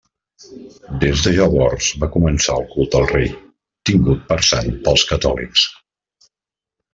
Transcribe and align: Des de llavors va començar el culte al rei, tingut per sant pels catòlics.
Des 1.01 1.25
de 1.25 1.33
llavors 1.35 1.89
va 2.03 2.09
començar 2.15 2.55
el 2.61 2.65
culte 2.71 2.99
al 3.01 3.05
rei, 3.11 3.29
tingut 3.91 4.25
per 4.33 4.39
sant 4.49 4.73
pels 4.89 5.05
catòlics. 5.13 5.69